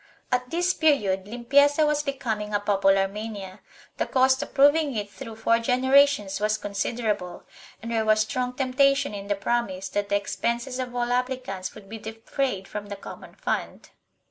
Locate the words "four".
5.35-5.59